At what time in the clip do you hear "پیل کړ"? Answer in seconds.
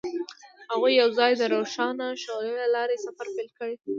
3.35-3.69